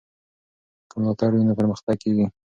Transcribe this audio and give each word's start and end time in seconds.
که 0.89 0.95
ملاتړ 1.01 1.29
وي 1.33 1.43
نو 1.47 1.53
پرمختګ 1.59 1.95
کېږي. 2.03 2.25